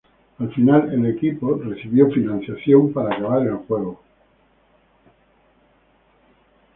[0.39, 4.01] Al final, el equipo recibió financiamiento para acabar el juego.